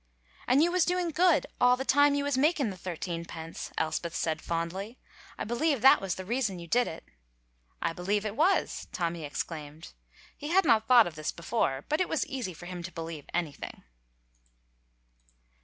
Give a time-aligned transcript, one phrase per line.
[0.47, 4.15] "And you was doing good all the time you was making the thirteen pence," Elspeth
[4.15, 4.97] said, fondly.
[5.37, 7.03] "I believe that was the reason you did it."
[7.83, 9.93] "I believe it was!" Tommy exclaimed.
[10.35, 13.25] He had not thought of this before, but it was easy to him to believe
[13.31, 13.83] anything.